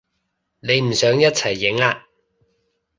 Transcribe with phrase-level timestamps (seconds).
[0.61, 2.07] 你唔想一齊影啊？